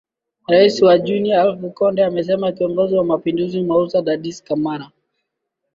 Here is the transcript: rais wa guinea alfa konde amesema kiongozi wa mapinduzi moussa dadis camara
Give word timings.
rais 0.47 0.81
wa 0.81 0.97
guinea 0.97 1.41
alfa 1.41 1.69
konde 1.69 2.03
amesema 2.05 2.51
kiongozi 2.51 2.95
wa 2.95 3.03
mapinduzi 3.03 3.61
moussa 3.61 4.01
dadis 4.01 4.43
camara 4.43 4.91